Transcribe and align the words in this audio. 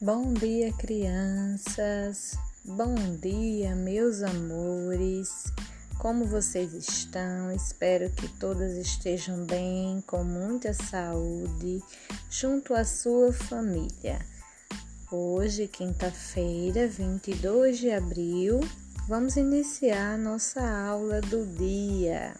Bom 0.00 0.32
dia, 0.32 0.72
crianças. 0.74 2.38
Bom 2.64 2.94
dia, 3.20 3.74
meus 3.74 4.22
amores. 4.22 5.52
Como 5.98 6.24
vocês 6.24 6.72
estão? 6.72 7.50
Espero 7.50 8.08
que 8.10 8.28
todas 8.38 8.74
estejam 8.74 9.44
bem, 9.44 10.00
com 10.06 10.22
muita 10.22 10.72
saúde, 10.72 11.82
junto 12.30 12.74
à 12.74 12.84
sua 12.84 13.32
família. 13.32 14.20
Hoje, 15.10 15.66
quinta-feira, 15.66 16.86
22 16.86 17.78
de 17.78 17.90
abril, 17.90 18.60
vamos 19.08 19.36
iniciar 19.36 20.16
nossa 20.16 20.60
aula 20.60 21.20
do 21.22 21.44
dia. 21.44 22.36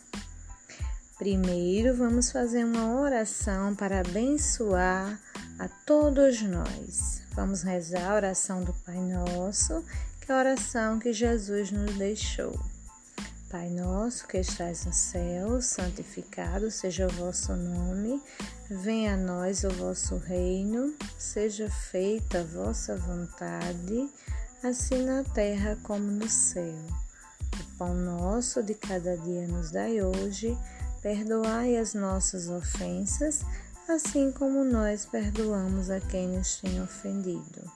Primeiro, 1.18 1.96
vamos 1.96 2.30
fazer 2.30 2.64
uma 2.64 3.00
oração 3.00 3.74
para 3.74 3.98
abençoar 3.98 5.20
a 5.58 5.68
todos 5.68 6.40
nós. 6.42 7.22
Vamos 7.32 7.62
rezar 7.62 8.12
a 8.12 8.14
oração 8.14 8.62
do 8.62 8.72
Pai 8.72 8.98
Nosso, 8.98 9.84
que 10.20 10.30
é 10.30 10.34
a 10.34 10.38
oração 10.38 10.98
que 10.98 11.12
Jesus 11.12 11.72
nos 11.72 11.96
deixou. 11.96 12.58
Pai 13.50 13.70
nosso 13.70 14.28
que 14.28 14.36
estás 14.36 14.84
no 14.84 14.92
céu, 14.92 15.62
santificado 15.62 16.70
seja 16.70 17.06
o 17.06 17.10
vosso 17.10 17.56
nome, 17.56 18.22
venha 18.68 19.14
a 19.14 19.16
nós 19.16 19.64
o 19.64 19.70
vosso 19.70 20.18
reino, 20.18 20.94
seja 21.16 21.70
feita 21.70 22.40
a 22.40 22.44
vossa 22.44 22.94
vontade, 22.94 24.06
assim 24.62 25.02
na 25.02 25.24
terra 25.24 25.78
como 25.82 26.04
no 26.10 26.28
céu. 26.28 26.74
O 27.58 27.78
pão 27.78 27.94
nosso 27.94 28.62
de 28.62 28.74
cada 28.74 29.16
dia 29.16 29.48
nos 29.48 29.70
dai 29.70 30.02
hoje, 30.02 30.54
perdoai 31.00 31.78
as 31.78 31.94
nossas 31.94 32.50
ofensas, 32.50 33.46
assim 33.88 34.30
como 34.30 34.62
nós 34.64 35.06
perdoamos 35.06 35.88
a 35.88 35.98
quem 35.98 36.28
nos 36.28 36.56
tem 36.56 36.80
ofendido. 36.82 37.72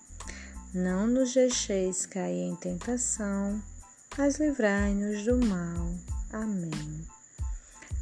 Não 0.74 1.06
nos 1.06 1.32
deixeis 1.32 2.04
cair 2.04 2.50
em 2.50 2.54
tentação, 2.54 3.60
mas 4.18 4.38
livrai-nos 4.38 5.24
do 5.24 5.38
mal. 5.38 5.90
Amém. 6.30 7.06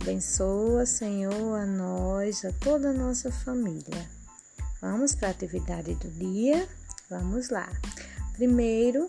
Abençoa, 0.01 0.85
Senhor, 0.87 1.57
a 1.57 1.65
nós, 1.65 2.45
a 2.45 2.53
toda 2.53 2.91
a 2.91 2.93
nossa 2.93 3.31
família. 3.31 4.11
Vamos 4.81 5.15
para 5.15 5.29
a 5.29 5.31
atividade 5.31 5.95
do 5.95 6.09
dia? 6.11 6.69
Vamos 7.09 7.49
lá. 7.49 7.71
Primeiro, 8.33 9.09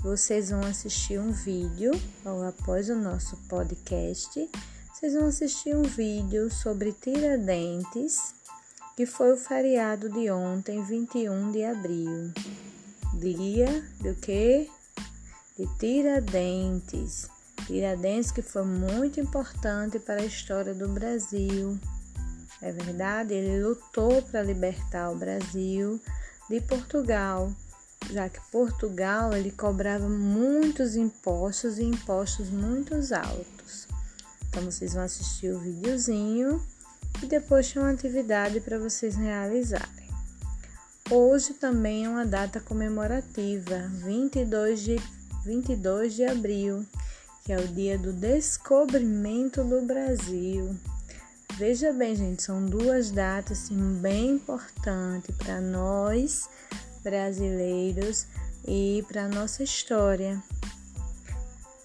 vocês 0.00 0.50
vão 0.50 0.60
assistir 0.60 1.18
um 1.18 1.32
vídeo 1.32 1.92
ou 2.24 2.44
após 2.44 2.90
o 2.90 2.94
nosso 2.94 3.36
podcast 3.48 4.50
vocês 4.98 5.14
vão 5.14 5.28
assistir 5.28 5.76
um 5.76 5.82
vídeo 5.82 6.50
sobre 6.50 6.92
Tiradentes, 6.92 8.34
que 8.96 9.06
foi 9.06 9.32
o 9.32 9.36
feriado 9.36 10.08
de 10.08 10.28
ontem, 10.28 10.82
21 10.82 11.52
de 11.52 11.62
abril. 11.62 12.32
Dia 13.14 13.84
do 14.00 14.12
que? 14.16 14.68
De 15.56 15.68
Tiradentes. 15.78 17.28
Tiradentes 17.64 18.32
que 18.32 18.42
foi 18.42 18.64
muito 18.64 19.20
importante 19.20 20.00
para 20.00 20.20
a 20.20 20.26
história 20.26 20.74
do 20.74 20.88
Brasil. 20.88 21.78
É 22.60 22.72
verdade, 22.72 23.34
ele 23.34 23.62
lutou 23.62 24.20
para 24.22 24.42
libertar 24.42 25.12
o 25.12 25.16
Brasil 25.16 26.02
de 26.50 26.60
Portugal, 26.62 27.52
já 28.10 28.28
que 28.28 28.40
Portugal 28.50 29.32
ele 29.32 29.52
cobrava 29.52 30.08
muitos 30.08 30.96
impostos 30.96 31.78
e 31.78 31.84
impostos 31.84 32.50
muito 32.50 32.94
altos. 32.94 33.86
Então 34.48 34.64
vocês 34.64 34.94
vão 34.94 35.02
assistir 35.02 35.50
o 35.50 35.58
videozinho 35.58 36.62
e 37.22 37.26
depois 37.26 37.72
tem 37.72 37.82
uma 37.82 37.90
atividade 37.90 38.60
para 38.60 38.78
vocês 38.78 39.16
realizarem. 39.16 40.08
Hoje 41.10 41.54
também 41.54 42.04
é 42.04 42.08
uma 42.08 42.26
data 42.26 42.60
comemorativa, 42.60 43.90
22 44.04 44.80
de, 44.80 44.96
22 45.44 46.14
de 46.14 46.24
abril, 46.24 46.84
que 47.44 47.52
é 47.52 47.58
o 47.58 47.66
dia 47.68 47.98
do 47.98 48.12
descobrimento 48.12 49.64
do 49.64 49.80
Brasil. 49.82 50.76
Veja 51.56 51.92
bem, 51.92 52.14
gente, 52.14 52.42
são 52.42 52.64
duas 52.64 53.10
datas 53.10 53.64
assim, 53.64 53.94
bem 54.00 54.32
importantes 54.32 55.34
para 55.36 55.60
nós 55.60 56.48
brasileiros 57.02 58.26
e 58.66 59.04
para 59.08 59.28
nossa 59.28 59.62
história 59.62 60.42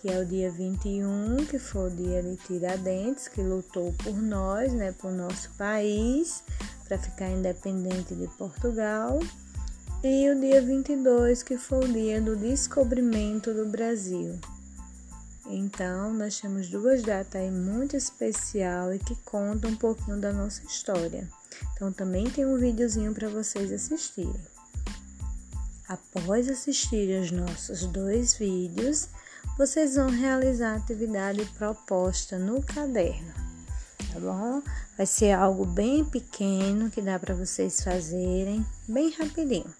que 0.04 0.12
é 0.12 0.20
o 0.20 0.26
dia 0.26 0.52
21, 0.52 1.46
que 1.46 1.58
foi 1.58 1.88
o 1.88 1.96
dia 1.96 2.22
de 2.22 2.36
Tiradentes, 2.36 3.30
que 3.30 3.42
lutou 3.42 3.94
por 4.04 4.22
nós, 4.22 4.74
né, 4.74 4.92
por 4.92 5.14
nosso 5.14 5.50
país, 5.52 6.44
para 6.84 7.00
ficar 7.00 7.30
independente 7.30 8.14
de 8.14 8.28
Portugal. 8.38 9.18
E 10.04 10.30
o 10.30 10.38
dia 10.38 10.62
22, 10.62 11.42
que 11.42 11.58
foi 11.58 11.86
o 11.86 11.94
dia 11.94 12.22
do 12.22 12.36
descobrimento 12.36 13.54
do 13.54 13.66
Brasil. 13.66 14.38
Então, 15.46 16.14
nós 16.14 16.38
temos 16.38 16.68
duas 16.70 17.02
datas 17.02 17.42
aí 17.42 17.50
muito 17.50 17.96
especial 17.96 18.94
e 18.94 19.00
que 19.00 19.16
contam 19.24 19.72
um 19.72 19.78
pouquinho 19.78 20.20
da 20.20 20.34
nossa 20.34 20.66
história. 20.66 21.30
Então, 21.76 21.94
também 21.94 22.30
tem 22.30 22.46
um 22.46 22.58
videozinho 22.58 23.14
para 23.14 23.30
vocês 23.30 23.72
assistirem. 23.72 24.36
Após 25.88 26.50
assistir 26.50 27.22
os 27.22 27.32
nossos 27.32 27.86
dois 27.86 28.34
vídeos, 28.34 29.08
vocês 29.58 29.96
vão 29.96 30.10
realizar 30.10 30.74
a 30.74 30.78
atividade 30.78 31.46
proposta 31.58 32.40
no 32.40 32.62
caderno, 32.62 33.32
tá 34.12 34.20
bom? 34.20 34.64
Vai 34.98 35.06
ser 35.06 35.32
algo 35.32 35.66
bem 35.66 36.04
pequeno 36.04 36.90
que 36.90 37.02
dá 37.02 37.20
para 37.20 37.36
vocês 37.36 37.84
fazerem 37.84 38.66
bem 38.88 39.12
rapidinho, 39.12 39.72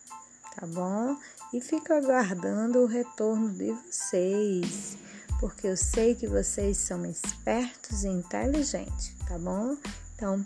tá 0.56 0.68
bom? 0.68 1.18
E 1.52 1.60
fico 1.60 1.92
aguardando 1.92 2.80
o 2.80 2.86
retorno 2.86 3.50
de 3.50 3.72
vocês, 3.72 4.98
porque 5.40 5.68
eu 5.68 5.78
sei 5.78 6.16
que 6.16 6.28
vocês 6.28 6.78
são 6.78 7.06
espertos 7.06 8.04
e 8.04 8.08
inteligentes, 8.08 9.16
tá 9.28 9.38
bom? 9.40 9.76
Então, 10.16 10.46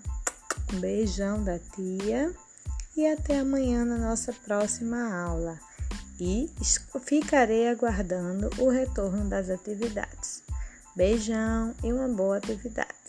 um 0.73 0.79
beijão 0.79 1.44
da 1.44 1.59
tia 1.59 2.33
e 2.95 3.06
até 3.06 3.39
amanhã 3.39 3.85
na 3.85 3.97
nossa 3.97 4.33
próxima 4.33 5.13
aula 5.13 5.59
e 6.19 6.50
ficarei 7.03 7.67
aguardando 7.69 8.50
o 8.59 8.69
retorno 8.69 9.29
das 9.29 9.50
atividades. 9.50 10.44
Beijão 10.95 11.73
e 11.83 11.94
uma 11.94 12.07
boa 12.07 12.38
atividade. 12.38 13.06